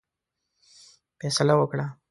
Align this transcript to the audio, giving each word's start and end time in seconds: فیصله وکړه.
فیصله 1.19 1.53
وکړه. 1.57 1.85